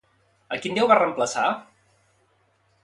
A 0.55 0.57
quin 0.63 0.79
déu 0.79 0.89
va 0.93 0.97
reemplaçar? 1.01 1.45